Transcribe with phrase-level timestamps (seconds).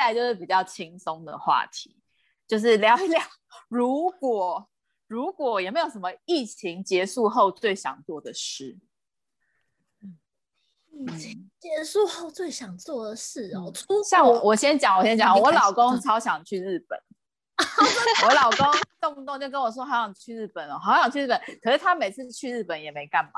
[0.00, 1.96] 来就是比较轻松的话题，
[2.46, 3.22] 就是聊一聊，
[3.68, 4.68] 如果
[5.06, 8.78] 如果有没有什么疫情结束后最想做的事？
[10.92, 16.98] 疫情结束后最想做的事哦，出像我，我先讲，我先讲，我老公超想去日本。
[18.26, 18.66] 我老公
[19.00, 21.40] 动不动就跟我说好想去日本哦，好想去日本。
[21.62, 23.32] 可是他每次去日本也没干嘛，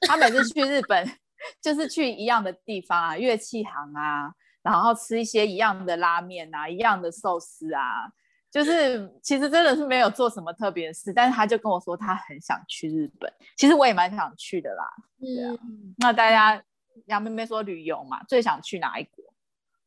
[0.00, 1.10] 他每次去日本
[1.60, 4.32] 就是去一样的地方啊，乐器行啊，
[4.70, 8.10] 然后吃一些一样的拉面啊，一样的寿司啊，
[8.50, 11.12] 就是其实真的是没有做什么特别的事。
[11.12, 14.84] 但是他就跟我说他很想去日本，其实我也蛮想去的啦。
[15.20, 16.62] 嗯，那大家
[17.06, 19.24] 杨妹妹说旅游嘛，最想去哪一国？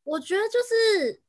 [0.02, 1.22] 我觉得就是。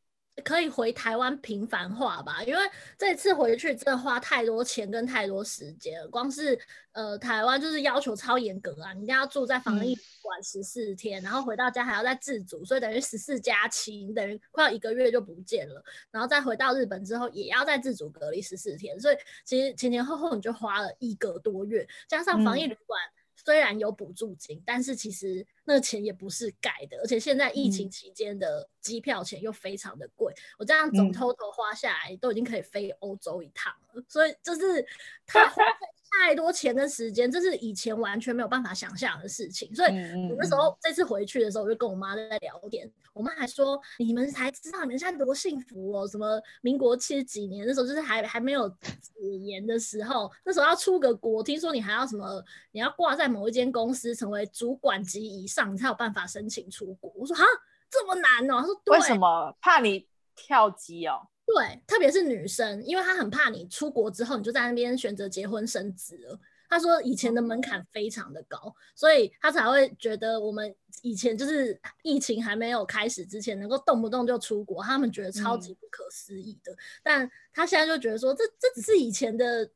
[0.43, 2.61] 可以回台湾平凡化吧，因为
[2.97, 6.01] 这次回去真的花太多钱跟太多时间。
[6.09, 6.57] 光是
[6.93, 15.83] 呃台湾就是要求超严格啊，你一定要住在防疫馆十四天，嗯，然后回到家还要再自主，所以等于十四加七，你等于快要一个月就不见了。
[16.09, 22.99] 然后再回到日本之后，也要再自主隔离十四天，所以其实前前后后你就花了一个多月，加上防疫旅馆。
[23.05, 34.85] 嗯虽然有补助金，但是其实那个钱也不是盖的，而且现在疫情期间的机票钱又非常的贵，嗯、我这样总偷偷花下来都已经可以飞欧洲一趟了，所以就是
[35.25, 35.63] 他花
[36.11, 39.73] 太多钱的时间，这是以前完全没有办法想象的事情。
[39.73, 39.89] 所以
[40.29, 57.43] 我那时候这次回去的时候，我就跟我妈在聊天，我妈还说：“你们才知道你们现在多幸福哦，什么民国七十几年那时候就是还还没有解严的时候，那时候要出个国，听说你还要什么，你要挂在某一间公司成为主管级以上，你才有办法申请出国。”我说：“哈，
[57.89, 59.55] 这么难哦？”她说：“对。”为什么？
[59.61, 61.27] 怕你跳级哦？
[61.53, 66.39] 对，特别是女生，因为她很怕你出国之后，你就在那边选择结婚生子了。
[66.69, 76.71] 她说以前的门槛非常的高，所以她才会觉得我们以前就是疫情还没有开始之前，能够动不动就出国，他们觉得超级不可思议的。
[76.71, 79.69] 嗯、但她现在就觉得说，这这只是以前的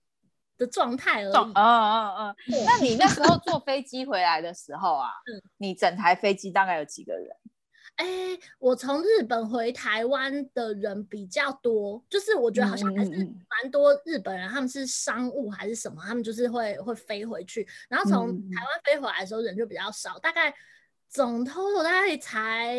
[0.57, 1.35] 的状态而已。
[1.35, 2.35] 嗯嗯嗯。
[2.65, 7.35] 那你那时候坐飞机回来的时候啊，嗯、你整台飞机大概有几个人？
[7.95, 20.53] 哎、欸，我从日本回台湾的人比较多，就是我觉得好像还是蛮多日本人，他们是商务还是什么，他们就是会会飞回去，然后从台湾飞回来的时候人就比较少，大概
[21.07, 22.75] 总 total 大概才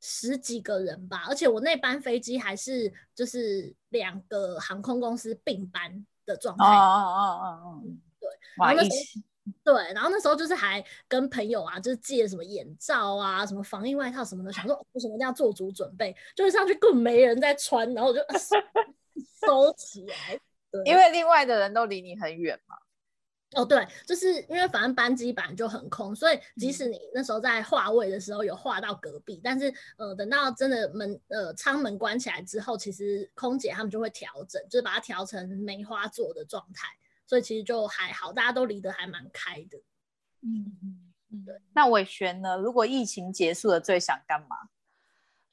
[0.00, 6.64] 十几个人吧，而且我那班飞机还是就是两个航空公司并班的状态。
[6.64, 7.82] 哦哦哦哦哦，
[8.18, 8.82] 对，然后。
[9.62, 18.20] 对，然后那时候就是还跟朋友啊，就是借什么眼罩啊、什么防疫外套什么的，想说为什么一定要做足准备，就是上去根本没人在穿，然后我就
[19.40, 20.40] 收起来。
[20.84, 22.76] 因为另外的人都离你很远嘛。
[23.54, 36.88] 哦，对，就是因为反正班机本来就很空，所以即使你那时候在划位的时候有划到隔壁，嗯、但是呃，等到真的门呃舱门关起来之后，其实空姐他们就会调整，就是把它调成梅花座的状态。
[37.26, 39.78] 所以其实就还好，大家都离得还蛮开的。
[40.42, 40.76] 嗯
[41.30, 41.60] 嗯，对。
[41.72, 42.56] 那伟璇呢？
[42.58, 44.56] 如果疫情结束了，最想干嘛？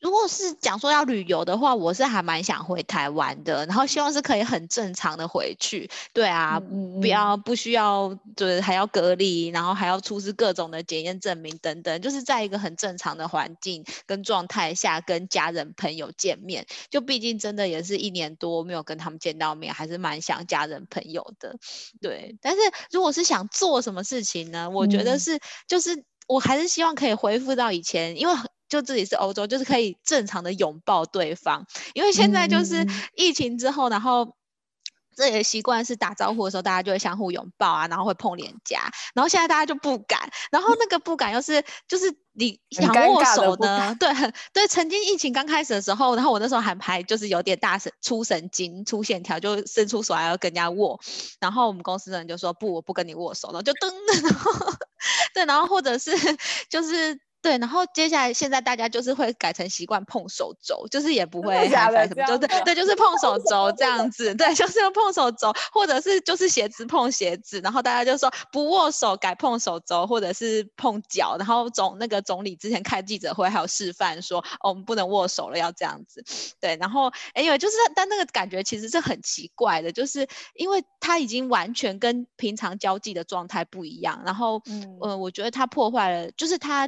[0.01, 5.89] 如果是讲说要旅游的话，我是还蛮想回台湾的，然后希望是可以很正常的回去。
[6.11, 16.65] 对啊，嗯、不要不需要就是还要隔离，然后还要出示各种的检验证明等等，就是在一个很正常的环境跟状态下跟家人朋友见面。
[16.89, 21.55] 就毕竟真的也是一年多没有跟他们见到面，还是蛮想家人朋友的。
[22.01, 22.59] 对，但是
[22.89, 24.67] 如果是想做什么事情呢？
[24.67, 28.33] 我觉得是、嗯、就是我还是希望可以恢复到以前，因为。
[28.71, 34.37] 就自己是欧洲，就是可以正常的拥抱对方，因为现在就是疫情之后，嗯、然后
[35.13, 44.09] 这里的习惯是打招呼的时候，大家就会相互拥抱啊，然后会碰脸颊，然后现在大家就不敢，然后那个不敢又是就是你想握手呢，对，
[44.53, 50.97] 对，曾经疫情刚开始的时候，然后我那时候还还就是有点大神出神经出线条，就伸出手来要跟人家握，
[51.41, 53.49] 然后我们公司的人就说不，我不跟你握手。
[53.49, 53.91] 了，就噔，
[54.23, 54.73] 然后
[55.33, 56.11] 对，然后或者是
[56.71, 57.19] 就是。
[57.41, 76.23] 对，然后接下来现在大家就是会改成习惯碰手肘，就是也不会还什么，就是对，就是碰手肘这样 子，对，就是要碰手肘，或者是就是鞋子碰鞋子，然后大家就说不握手改碰手肘，或者是碰脚，然后总那个总理之前开记者会还有示范说，哦，我们不能握手了，要这样子，
[76.59, 86.87] 对，然后哎呦，就是但那个感觉其实是很奇怪的，就是因为他已经完全跟平常交际的状态不一样，然后嗯、呃，我觉得他破坏了，就是他。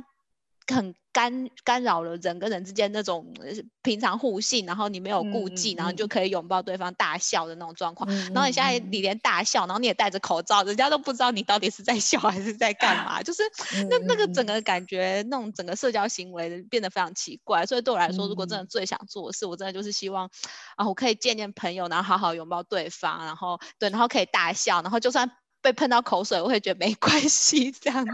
[0.67, 3.33] 很干干扰了人跟人之间那种
[3.81, 8.09] 平常互信，然后你没有顾忌，嗯、然后你就可以拥抱对方大笑的那种状况。
[8.09, 13.43] 嗯、然后你现在你连大笑，然后你也戴着口罩，人家都不知道你到底是在笑还是在干嘛，就是
[13.89, 17.65] 那那个整个感觉，那种整个社交行为变得非常奇怪。
[17.65, 20.29] 所以对我来说，如果真的最想做的事，我真的就是希望
[20.75, 25.29] 啊，我可以见见朋友，然后好好拥抱对方，然后对，然后可以大笑，然后就算。
[25.63, 28.11] 被喷到口水，我会觉得没关系，这样子。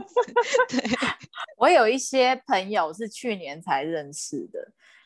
[0.70, 0.90] 对，
[1.58, 4.60] 我有一些朋友是去年才认识的，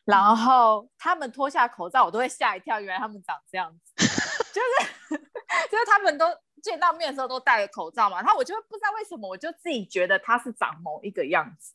[0.04, 4.06] 然后他们脱下口罩，我都会吓一跳，原来他们长这样子，
[4.54, 5.18] 就是
[5.72, 6.28] 就是他们都
[6.62, 11.74] 见到面的时候都戴了口罩嘛，然后我就不知道为什么，我就自己觉得他是长某一个样子。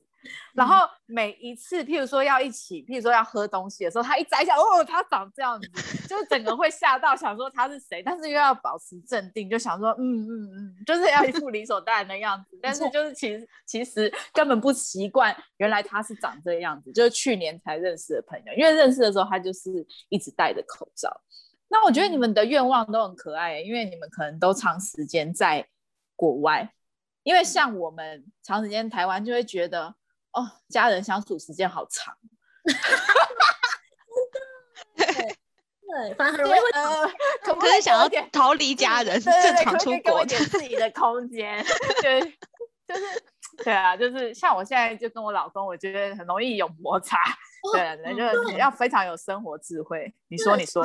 [0.52, 5.68] 然后每一次，譬如说要一起，譬如说要喝东西的时候，他一摘下，哦，他长这样子，
[6.08, 21.08] 就是整个会吓到，想说他是谁，但是又要保持镇定，就想说，嗯嗯嗯，就是要一副理所当然的样子，但是就是其实其实根本不习惯，原来他是长这样子，就是去年才认识的朋友，因为认识的时候他就是一直戴着口罩。
[21.68, 25.68] 那我觉得你们的愿望都很可爱，因为你们可能都长时间在
[26.16, 26.74] 国外，
[27.22, 29.94] 因为像我们长时间台湾就会觉得。
[30.38, 32.16] 哦，家人相处时间好长，
[34.96, 37.08] 对对，反正很容易会呃，
[37.42, 41.64] 可不可以想要逃离家人，正常出国，给自己的空间，
[42.00, 42.20] 对，
[42.86, 43.22] 就是
[43.64, 47.18] 对啊，就是像我现在就跟我老公，我觉得很容易有摩擦。
[47.72, 50.12] 对，那就要非常有生活智慧。
[50.28, 50.84] 你说，你说，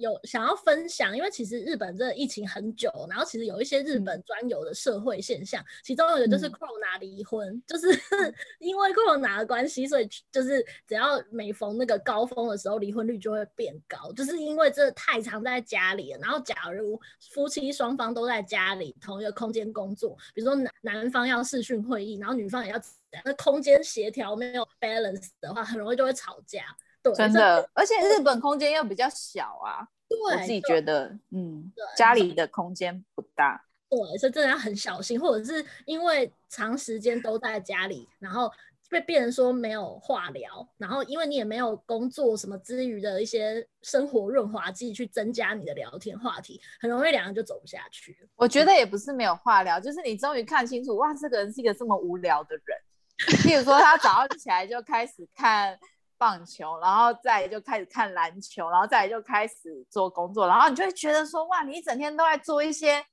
[0.00, 7.88] 有想要分享，因为其实日本这疫情很久，然后其实有一些日本专有的社会现象，其中有一个就是 Corona 离婚，就是
[8.60, 16.18] 因为 Corona 的关系，所以就是只要每逢那个高峰的时候，离婚率就会变高，就是因为这太常在家里了。
[16.20, 17.00] 然后，假如
[17.32, 22.80] 夫妻双方都在家里同一个空间工作，比如说男男方要视讯会议，然后女方也要。
[23.24, 26.62] 那空间协调没有 balance 的话，很容易就会吵架。
[27.02, 29.86] 对，真的，而且日本空间又比较小啊。
[30.08, 33.64] 对，我自己觉得，嗯，家里的空间不大。
[33.88, 38.50] 对，所以真的要很小心，或者是因为长时间都在家里，然后
[38.90, 48.28] 被别人说没有话聊，然后因为你也没有工作什么之余的一些生活润滑剂去增加你的聊天话题，很容易两个人就走不下去。
[48.34, 52.78] 我觉得也不是没有话聊，就是你终于看清楚，哇，这个人是一个这么无聊的人。
[53.42, 55.78] 譬如说，他早上起来就开始看
[56.16, 63.04] 棒球，然后再就开始看篮球，然后再就开始做工作，然后你就会觉得说，哇，你一整天都在做一些，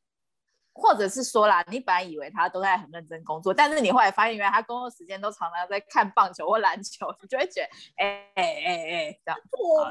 [0.73, 9.39] 或者是说啦，你本来以为他都在很认真工作，但是你后来发现，原来他工作时间都常常在看棒球或篮球，你就会觉得，哎哎哎哎，这样。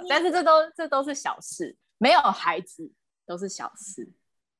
[0.08, 2.92] 但是这都这都是小事，没有孩子
[3.26, 4.12] 都是小事。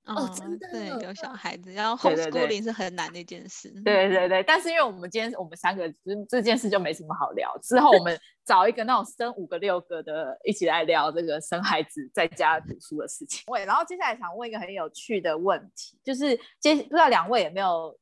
[0.07, 3.71] 哦，真的，对，有小孩子，然后 homeschooling 是很难的一件事。
[3.83, 7.57] 对对对，但是因为我们今天我们三个，这这件事就没什么好聊。
[7.63, 13.43] 之后我们 找一个那种生五个六个的，一起来聊这个生孩子在家读书的事情。
[13.51, 17.99] 喂，然后接下来想问一个很有趣的问题，就是接不知道两位有没有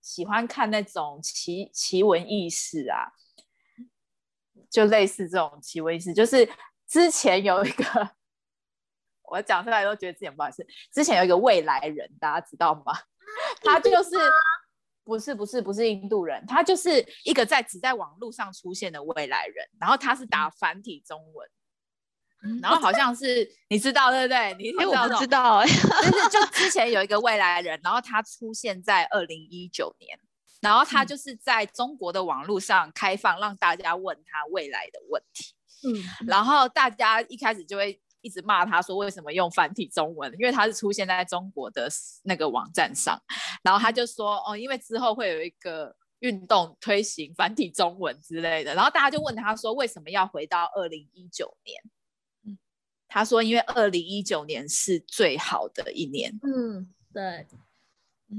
[0.00, 3.12] 喜欢看那种奇奇闻异事啊？
[4.70, 6.48] 就类似这种奇闻异事，就是
[6.88, 8.10] 之前有一个。
[9.30, 10.66] 我讲出来都觉得自己很不好意思。
[10.92, 12.92] 之前有一个未来人，大家知道吗？
[13.62, 14.10] 他就是
[15.02, 19.66] 不是不是不是印度人，他就是一个在只在网络上出现的未来人。
[19.80, 21.48] 然后他是打繁体中文，
[22.42, 24.54] 嗯、然后好像是你知道对不对？
[24.54, 30.18] 你知道、欸、我不知道哎、欸，就是 就之前有一个未来人，然后他出现在二零一九年，
[30.60, 35.54] 然后他就是在中国的网络上开放，让大家问他未来的问题。
[35.86, 38.00] 嗯，然后大家一开始就会。
[38.24, 40.32] 一直骂他说为什么用繁体中文？
[40.38, 41.86] 因为他是出现在中国的
[42.22, 43.20] 那个网站上，
[43.62, 51.78] 然后他就说哦，因为之后会有一个运动推行繁体中文之类的，然后大家就问他说为什么要回到二零一九年？
[52.46, 52.58] 嗯，
[53.06, 56.32] 他说因为二零一九年是最好的一年。
[56.42, 57.46] 嗯，对。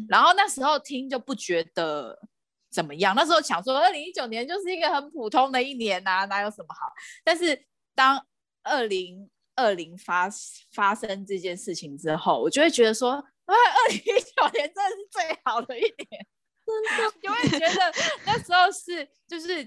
[0.10, 2.28] 然后那时候听就不觉得
[2.70, 6.92] 怎么样，那时候想说二零一九年就是一个很普通的一年呐、啊，哪有什么好？
[7.24, 8.26] 但是当
[8.64, 10.30] 二零二零发
[10.74, 16.28] 发生这件事情之后，我就会觉得说，啊，二零一九年真的是最好的一年，
[16.66, 17.94] 真的， 就会觉得
[18.26, 19.66] 那时候是就是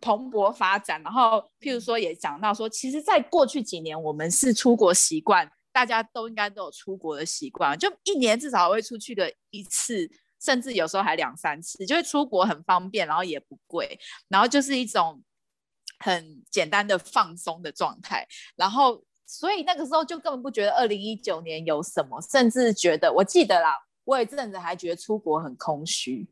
[0.00, 1.02] 蓬勃发展。
[1.02, 15.22] 然后，譬如说也讲到说，其实，在过去几年，我们是出国习惯，大家都应该都有出国的习惯，就一年至少会出去个一次，甚至有时候还两三次，就会出国很方便，然后也不贵，然后就是一种
[15.98, 19.04] 很简单的放松的状态，然后。
[19.30, 26.26] 所以那个时候就根本不觉得二零一九年有什么，甚至觉得我记得啦，我有一阵子还觉得出国很空虚，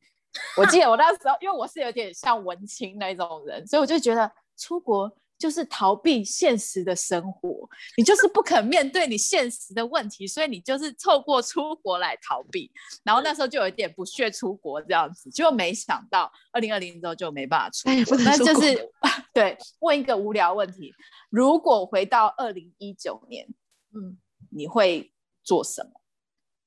[0.56, 12.70] 我记得我那时候，因为我是有点像文青那种人，所以我就觉得出国就是逃避现实的生活，你就是不肯面对你现实的问题，所以你就是透过出国来逃避。
[13.04, 18.16] 然后那时候就有一点不屑出国这样子，结果没想到二零二零之后就没办法出国。
[18.18, 18.90] 那就是
[19.34, 20.92] 对，问一个无聊问题：
[21.30, 23.46] 如果回到二零一九年，
[23.94, 24.16] 嗯，
[24.50, 25.12] 你会
[25.42, 26.00] 做什么？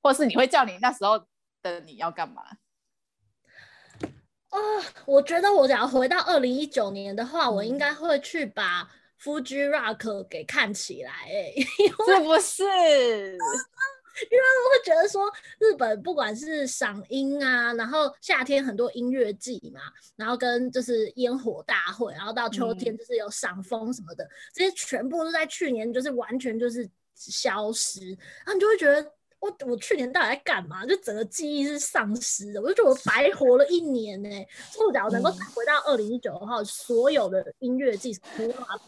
[0.01, 1.25] 或是你会叫你那时候
[1.61, 2.43] 的你要干嘛？
[4.49, 8.89] 啊、哦，我觉得我只要回到二零一九年的话，我应该会去把
[9.21, 11.53] Fuji Rock 给看起来，哎，
[12.05, 12.63] 是不是？
[12.63, 19.81] 因为我会觉得说，日本不管是赏樱啊，然后夏天很多音乐季嘛，
[20.15, 29.13] 然后跟就是烟火大会，然后到秋天就是有赏枫什么的，嗯、这些全部都在去年就是完全就是消失，然后你就会觉得。
[29.39, 30.85] 我我去年到底在干嘛？
[30.85, 34.47] 就整个记忆是丧失的，我就觉得我白活了一年呢、欸。
[34.71, 38.79] 触角能够回到二零一九的话，所有的音乐季都把它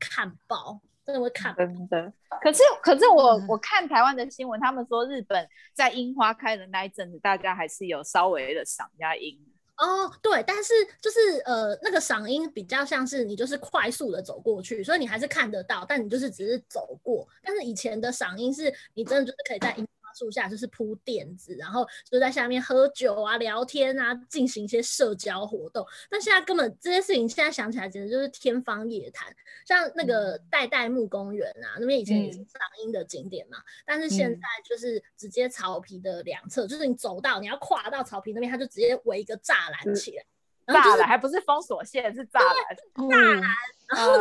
[0.00, 1.54] 看爆，真的会看。
[1.54, 2.12] 真的。
[2.42, 9.38] 可是可是我我看台湾的新闻，他们说日本在樱花开的那一阵子，大家还是有稍微的赏一下樱。
[9.76, 17.26] 哦，对，但是就是呃，那个嗓音比较像是你就是快速的走过去，所以你还是看得到，但你就是只是走过。
[17.42, 25.86] 但是以前的嗓音是你真的就是可以在音树下就是铺垫子，然后就在下面喝酒啊、聊天啊，进行一些社交活动。
[26.08, 29.34] 但现在根本这些事情现在想起来简直就是天方夜谭。
[29.66, 32.46] 像那个代代木公园啊，那边以前也是赏
[32.82, 40.22] 樱的景点嘛，嗯，但是现在就是直接草皮的两侧，就是你走到你要跨到草皮那边，它就直接围一个栅栏起来。
[40.22, 40.26] 嗯
[40.66, 43.08] 栅栏还不是封锁线，是栅栏。
[43.08, 43.42] 栅栏，
[43.88, 44.12] 然后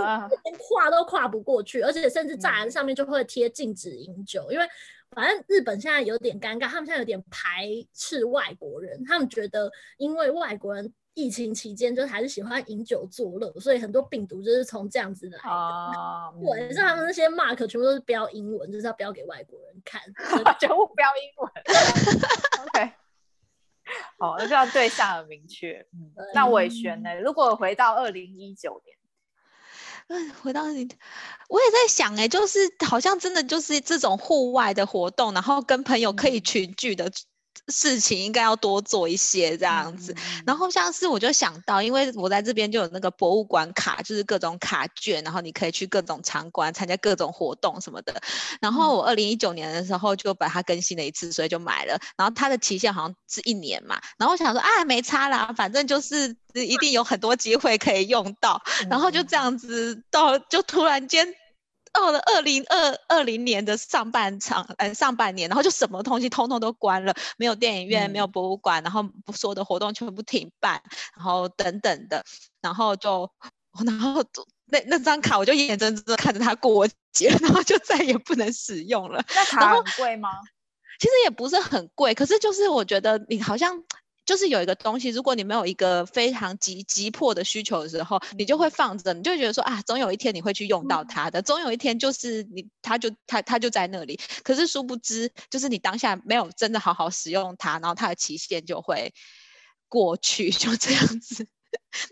[0.43, 4.65] 连跨都跨不过去，而且甚至栅栏上面就会贴禁止饮酒，因为
[5.11, 15.49] 反正日本现在有点尴尬，他们现在有点排斥外国人，他们觉得因为外国人疫情期间就还是喜欢饮酒作乐，所以很多病毒就是从这样子来的。
[15.49, 20.01] 哦，对，像他们那些 mark 全部都是标英文，就是要标给外国人看，
[20.59, 21.51] 全部标英文。
[22.65, 22.91] OK。
[24.19, 25.85] 哦，那这样对象很明确。
[25.93, 27.13] 嗯，那伟璇呢？
[27.19, 28.97] 如果回到二零一九年，
[30.07, 30.89] 嗯，回到二零，
[31.49, 37.11] 我也在想，哎，就是好像真的就是这种户外的活动，然后跟朋友可以群聚的。
[37.69, 48.21] 事情应该要多做一些这样子，嗯，然后像是我就想到，因为我在这边就有那个博物馆卡，就是各种卡券，然后你可以去各种场馆参加各种活动什么的。
[48.59, 51.97] 然后我二零一九年的时候就把它更新了一次，所以就买了。
[52.17, 58.61] 然后它的期限好像是一年嘛，然后我想说啊，没差啦，反正就是一定有很多机会可以用到。
[58.89, 61.33] 然后就这样子到，就突然间。
[61.93, 70.81] 到了二零二二零年的上半场，呃，上半年，然后就什么东西通通都关了，没有电影院，嗯、没有博物馆，然后所有的活动全部停办，
[71.15, 72.25] 然后等等的，
[72.61, 73.29] 然后就，
[73.85, 74.23] 然后
[74.65, 79.23] 那那张卡我就眼睁睁看着它过节，然后就再也不能使用了。
[79.35, 80.29] 那卡很贵吗？
[80.99, 83.83] 其实也不是很贵，可是就是我觉得你好像。
[84.25, 94.19] 就是有一个东西，如果你没有一个非常急急迫的需求的时候，你就会放着，你就会觉得说啊，总有一天你会去用到它的，总有一天就是你，它就它它就在那里。
[94.43, 99.13] 可是殊不知，就是你当下没有真的好好使用它，然后它的期限就会
[99.89, 101.45] 过去， 就这样子，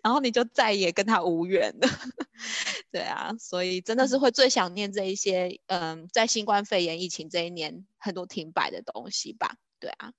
[0.04, 1.88] 然后你就再也跟它无缘了。
[2.92, 9.56] 对啊，所以真的是会最想念这一些，嗯，在新冠肺炎疫情这一年很多停摆的东西吧。
[9.80, 10.12] 对啊。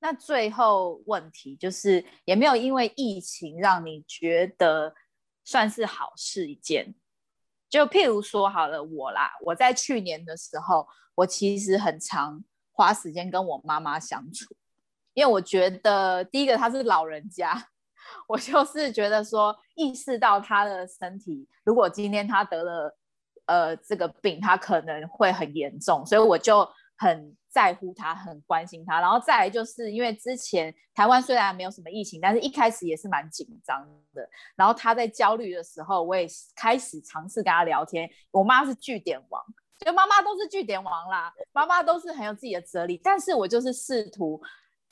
[0.00, 4.94] 那最后问题就是，也没有因为疫情让你觉得
[5.44, 6.94] 算是好事一件。
[7.68, 10.86] 就譬如说，好了，我啦，我在去年的时候，
[11.16, 14.54] 我其实很常花时间跟我妈妈相处，
[15.14, 17.68] 因为我觉得第一个她是老人家，
[18.28, 22.98] 我就是觉得说，意识到她的身体，如果今天她得了
[23.46, 26.66] 呃这个病，她可能会很严重，所以我就
[26.98, 27.34] 很。
[27.50, 34.28] 在乎他，很关心他，然后再来就是因为之前台湾虽然没有什么疫情，但是一开始也是蛮紧张的。
[34.54, 38.08] 然后他在焦虑的时候，我也开始尝试跟他聊天。
[38.30, 39.42] 我妈是据点王，
[39.78, 43.00] 就妈妈都是据点王啦，妈妈都是很有自己的哲理。
[43.02, 44.40] 但是我就是试图，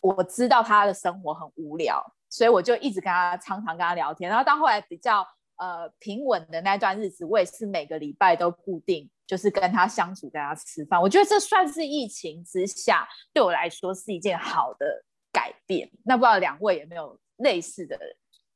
[0.00, 4.28] 我知道他的生活很无聊，所以我就一直跟他常常跟他聊天。
[4.28, 5.24] 然后到后来比较
[5.56, 9.10] 呃平稳的那段日子，我也是每个礼拜都固定。
[9.26, 15.90] 就是跟他相处，跟他吃饭，我觉得这算是疫情之下对我来说是一件好的改变。
[16.04, 17.98] 那不知道两位有没有类似的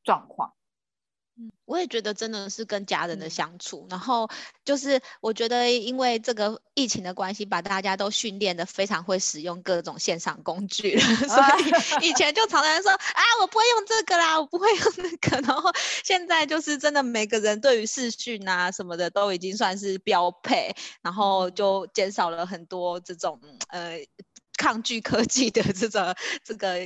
[0.04, 0.54] 状况？
[1.64, 4.28] 我也觉得真的是跟家人的相处，嗯、然后
[4.64, 11.36] 就是我觉得因为这个疫情的关系，把大家都训练的非常会使用各种线上工具了， 所
[12.00, 15.70] 以 以前就常常说啊，我不会用这个啦，我不会用那个，然后
[16.04, 23.98] 现在就是真的每个人对于视讯啊什么的都已经算是标配，然后就减少了很多这种呃。
[24.60, 26.14] 抗拒科技的这种、
[26.44, 26.80] 这个、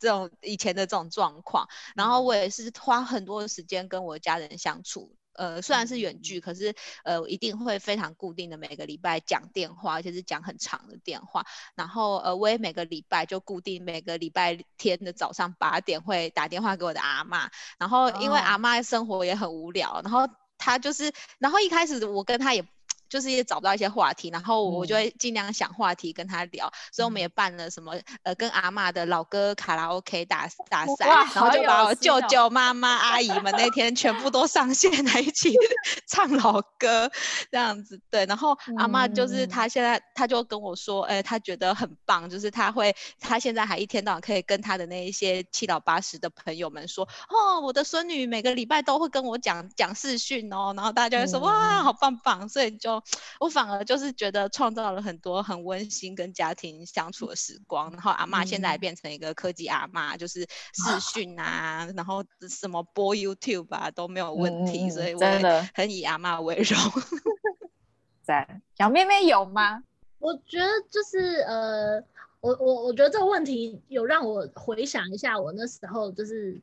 [0.00, 5.14] 这种以前的这种状况，然后我也是花很多的时间跟我家人相处。
[5.34, 11.46] 呃，虽然是远距，可是呃，一定会非常固定的每个礼拜讲电话，而且是讲很长的电话。
[11.76, 17.48] 然后呃，我也每个礼拜就固定每个礼拜天的早上八点会打电话给我的阿嬷。
[17.78, 22.66] 然后因为阿嬷生活也很无聊，然后她就是，然后一开始我跟她也。
[23.10, 35.52] 就是也找不到一些话题，然后我就会尽量想话题跟他聊，嗯、所以我们也办了什么呃跟阿嬷的老歌卡拉 OK 大大赛，然后就把我舅舅妈妈阿姨们那天全部都上线来一起
[36.06, 37.10] 唱老歌
[37.50, 52.99] 这样子，对，然后阿嬷就是她现在她就跟我说，哎、欸，她觉得很棒，就是她会她现在还一天到晚可以跟她的那一些七老八十的朋友们说，哦，我的孙女每个礼拜都会跟我讲讲视讯哦，然后大家就会说、嗯、哇，好棒棒，所以就。
[53.38, 60.40] 我反而就是觉得创造了很多很温馨跟家庭相处的时光，然后阿妈现在变成一个科技阿嬷，就是
[60.74, 65.20] 视讯啊，然后什么播 YouTube 啊都没有问题，所以我
[65.74, 66.78] 很以阿妈为荣。
[68.22, 69.82] 在小妹妹有吗？
[70.18, 72.02] 我觉得就是呃，
[72.40, 76.60] 我我我觉得这个问题有让我回想一下我那时候就是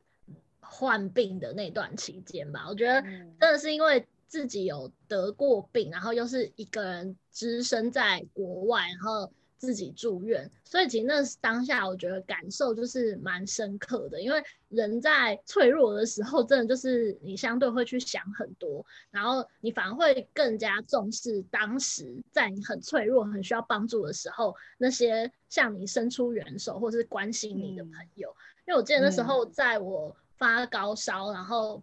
[0.60, 4.06] 患病的那段期间吧，我觉得真的是因为。
[4.28, 14.20] 自己有得过病，然后又是一个人只身在国外，然后自己住院，所以其实那当下我觉得感受就是蛮深刻的。
[14.22, 28.28] 因为人在脆弱的时候，真的就是你相对会去想很多，然后你反而会更加重视当时在你很脆弱、很需要帮助的时候，那些向你伸出援手或是关心你的朋友。
[28.28, 31.82] 嗯、因为我记得那时候在我发高烧，然后。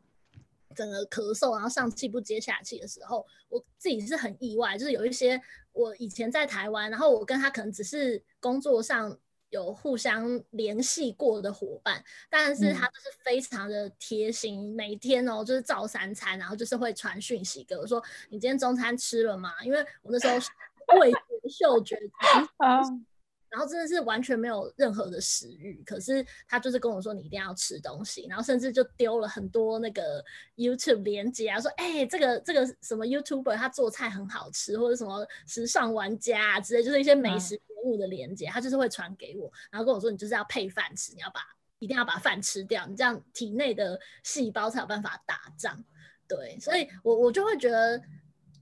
[0.75, 5.41] 整个咳嗽，然后上气不接下气的时候，我自己是很意外，就是有一些
[5.71, 9.17] 我以前在台湾，然后我跟他可能只是工作上
[9.49, 19.53] 有互相联系过的伙伴，但是他就是非常的贴心，嗯、每天哦就是照三餐，然后就是会传讯息给我说，你今天中餐吃了吗？
[19.63, 20.35] 因为我那时候
[20.99, 21.97] 味觉嗅觉。
[23.55, 30.21] 然后真的是完全没有任何的食欲，可是他就是跟我说，你一定要吃东西，然后甚至就丢了很多那个
[30.57, 41.39] YouTube 连接啊，说哎、欸、这个这个什么 YouTuber 他做菜很好吃，或者什么时尚玩家啊之类，就是一些美食节目的连接，他就是会传给我，然后跟我说，你就是要配饭吃，你要把
[41.79, 45.81] 一定要把饭吃掉，你这样体内的细胞才有办法打仗。
[46.27, 48.01] 对，所以我我就会觉得。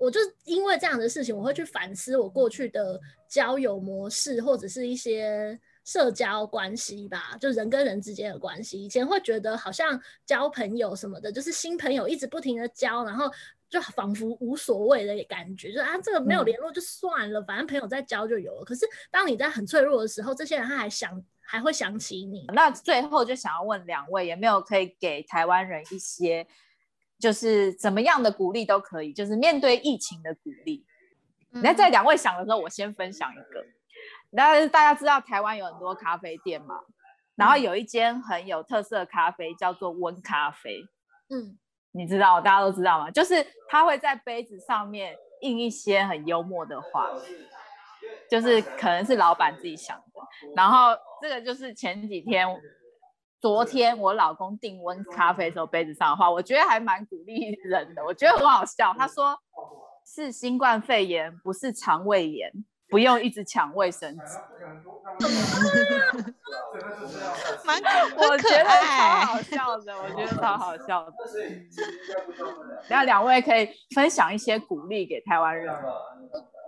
[0.03, 8.83] 我就因为这样的事情，我会去反思我过去的交友模式，或者是一些社交关系吧，就人跟人之间的关系。
[8.83, 13.31] 以前会觉得好像交朋友什么的，就是新朋友一直不停的交，然后
[13.69, 18.65] 就仿佛无所谓的感觉，就啊这个没有联络就算了，反正朋友在交就有了。
[18.65, 22.45] 可是当你在很脆弱的时候，这些人他还想还会想起你。
[22.53, 26.45] 那最后就想要问两位，有没有可以给台湾人一些？
[27.23, 30.85] 就是怎么样的鼓励都可以，就是面对疫情的鼓励。
[31.51, 33.65] 那、嗯、在两位想的时候，我先分享一个。
[34.31, 36.81] 那大家知道台湾有很多咖啡店嘛，
[37.35, 40.81] 然后有一间很有特色的咖啡叫做温咖啡。
[41.29, 41.57] 嗯，
[41.93, 43.09] 你知道，大家都知道吗？
[43.09, 43.35] 就是
[43.69, 47.09] 他会在杯子上面印一些很幽默的话，
[48.29, 50.03] 就是可能是老板自己想的。
[50.57, 50.89] 然后
[51.21, 52.45] 这个就是前几天。
[53.43, 58.95] 昨天我老公订温咖啡的时候，杯子上的话，我觉得还蛮鼓励人的，我觉得很好笑。
[58.97, 59.37] 他说
[60.05, 62.49] 是新冠肺炎，不是肠胃炎，
[62.87, 64.23] 不用一直抢卫生纸。
[67.65, 67.81] 蛮，
[68.15, 71.13] 我觉得超好笑的，我觉得超好笑的。
[72.89, 75.89] 那两位可以分享一些鼓励给台湾人吗？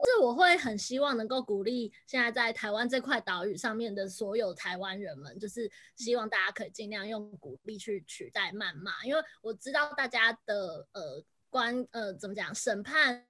[0.06, 13.26] 是我会很希望能够鼓励现在在台湾这块岛屿上面的所有台湾人们，就是希望大家可以尽量用鼓励去取代谩骂，因为我知道大家的呃观呃怎么讲审判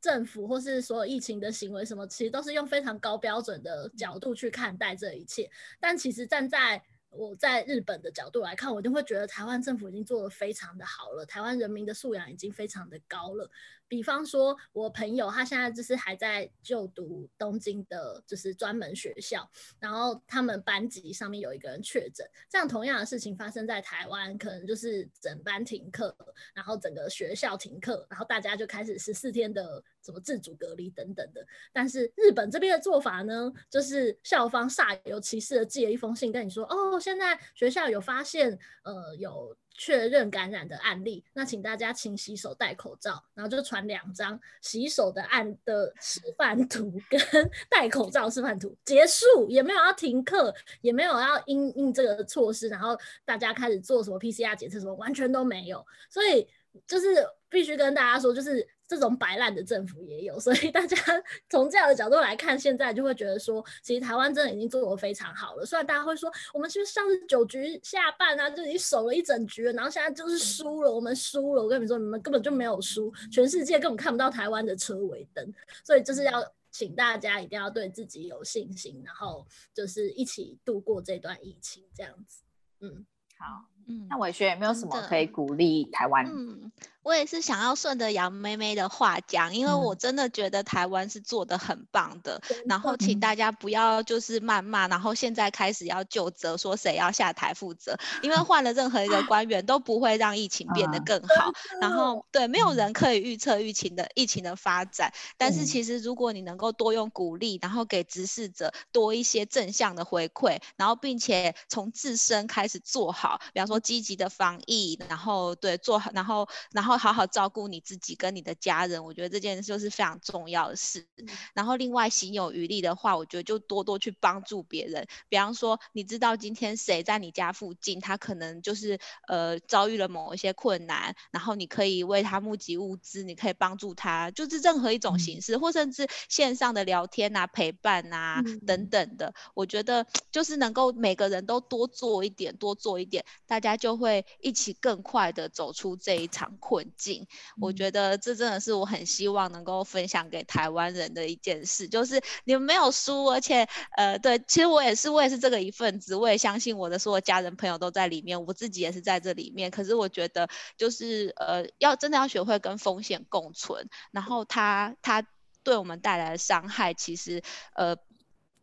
[0.00, 13.50] 政府或是所有疫情的行为什么，其实都是用非常高标准的角度去看待这一切，但其实站在我在日本的角度来看，我就会觉得台湾政府已经做得非常的好了，台湾人民的素养已经非常的高了。
[13.90, 19.50] 比方说，我朋友他现在就是还在就读东京的，就是专门学校，
[19.80, 26.16] 然后他们班级上面有一个人确诊，这样同样的事情发生在台湾，可能就是整班停课，
[26.54, 31.44] 然后整个学校停课，然后大家就开始十四天的什么自主隔离等等的。
[31.72, 39.56] 但是日本这边的做法呢，就是校方煞有其事的寄了一封信跟你说，哦，现在学校有发现，呃，有。
[39.72, 47.20] 确认感染的案例，那请大家勤洗手、戴口罩，然后就传两张洗手的案的示范图跟
[47.70, 56.46] 戴口罩示范图，结束，也没有要停课，也没有要因应这个措施，然后大家开始做什么 PCR 检测什么，完全都没有，所以
[56.86, 58.68] 就是必须跟大家说，就是。
[58.90, 60.96] 这种摆烂的政府也有，所以大家
[61.48, 65.64] 从这样的角度来看，现在就会觉得说，其实台湾真的已经做得非常好了。
[65.64, 71.62] 虽然大家会说，我们是不是上次九局下半啊，就已经守了一整局了，然后现在就是输了，我们输了。
[71.62, 75.54] 我跟你们说，你们根本就没有输，全世界根本看不到台湾的车尾灯。
[75.84, 82.42] 所以就是要请大家一定要对自己有信心，然后就是一起度过这段疫情，这样子。
[82.80, 83.06] 嗯，
[83.38, 86.26] 好，嗯，那伟轩有没有什么可以鼓励台湾？
[86.26, 92.38] 嗯我也是想要顺着杨妹妹的话讲，因为我真的觉得台湾是做的很棒的。
[92.50, 101.50] 嗯、然后请大家不要就是谩骂，然后现在开始要就责，说谁要下台负责，因为换了任何一个官员都不会让疫情变得更好。
[101.72, 105.10] 嗯、然后对，没有人可以预测疫情的疫情的发展。
[105.38, 116.89] 但是其实如果你能够多用鼓励，然后给执事者多一些正向的回馈，然后并且从自身开始做好，比方说积极的防疫，然后对做好，然后然后。
[116.98, 121.06] 好好照顾你自己跟你的家人，我觉得这件事就是非常重要的事。
[121.54, 125.06] 然后另外行有余力的话，我觉得就多多去帮助别人。
[125.28, 128.98] 比方说，你知道今天谁在你家附近，他可能就是
[129.28, 139.34] 呃遭遇了某一些困难，然后你可以为他募集物资，你可以帮助他，就是任何一种形式，或甚至线上的聊天啊、陪伴啊等等的。
[139.54, 146.79] 我觉得就是能够每个人都多做一点，多做一点，大家就会一起更快的走出这一场困。
[146.80, 147.26] 困境，
[147.60, 159.70] 我觉得这真的是我很希望能够分享给台湾人的一件事，就是你们没有输，而且呃，对，其实我也是，我也是这个一份子，我也相信我的所有家人朋友都在里面，我自己也是在这里面。
[159.70, 165.22] 可是我觉得，就是呃，要真的要学会跟风险共存，然后它它
[165.62, 167.42] 对我们带来的伤害，其实
[167.74, 167.96] 呃。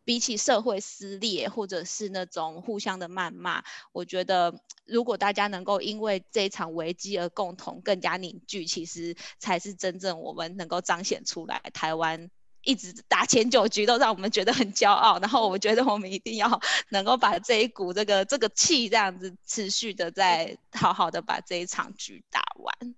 [0.07, 12.29] 比起社会撕裂，或者是那种互相的谩骂，我觉得如果大家能够因为这一场危机而共同更加凝聚，其实才是真正我们能够彰显出来台湾。
[12.61, 22.95] 一直打前九局都让我们觉得很骄傲，然后我觉得我们一定要 能够把这一股这个这个气这样子持续的再好好的把这一场局打完。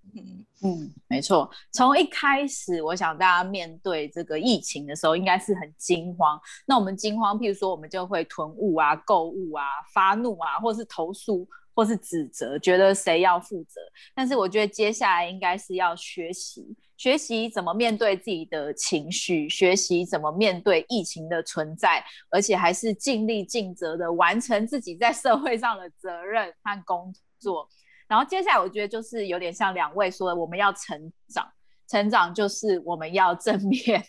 [0.62, 11.48] 嗯，没错，从一开始我想大家面对这个疫情的时候应该是很惊慌，那我们惊慌，譬如说我们就会囤物啊、购物啊、发怒啊，或是投诉。
[11.72, 13.80] 或是指责，觉得谁要负责？
[14.12, 27.66] 但是我觉得接下来应该是要学习，学习怎么面对自己的情绪，学习怎么面对疫情的存在，而且还是尽力尽责的完成自己在社会上的责任和工作。
[28.10, 31.48] 然后接下来我觉得就是有点像两位说的，我们要成长，
[31.88, 34.04] 成长就是我们要正面，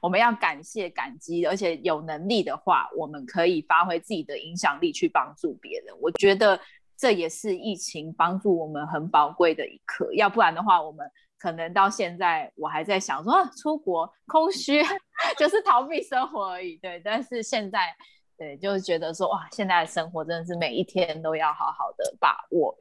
[0.00, 5.96] 我们要感谢感激，而且有能力的话，我们可以发挥自己的影响力去帮助别人。
[6.00, 6.60] 我觉得。
[7.00, 11.08] 这也是疫情帮助我们很宝贵的一刻，要不然的话，我们
[11.38, 14.82] 可能到现在我还在想说，出国空虚，
[15.38, 16.76] 就是逃避生活而已。
[16.78, 17.94] 对，但是现在，
[18.36, 22.76] 对，就是觉得说，哇，现在的生活真的是每一天都要好好的把握。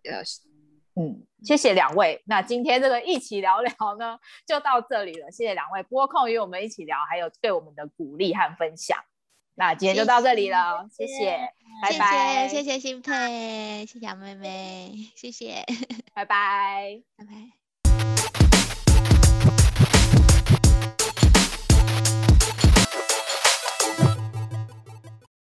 [0.99, 2.21] 嗯，谢谢两位。
[2.25, 5.29] 那今天这个一起聊聊呢，就到这里了。
[5.29, 8.97] 谢谢两位拨空与我们一起聊，还有对我们的鼓励和分享。
[9.53, 15.63] 那今天就到这里了，谢谢，谢谢，拜拜，谢谢欣佩，谢谢杨妹妹，谢谢，
[16.13, 17.66] 拜拜，拜拜。